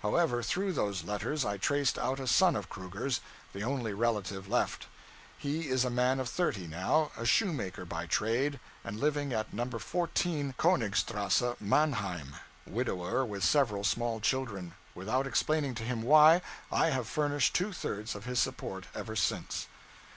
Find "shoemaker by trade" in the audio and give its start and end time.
7.26-8.60